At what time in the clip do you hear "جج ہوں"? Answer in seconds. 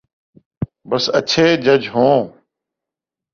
1.65-2.17